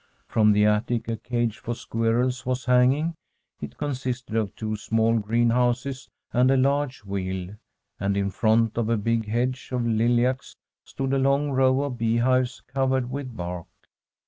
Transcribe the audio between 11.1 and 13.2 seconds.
a long row of beehives covered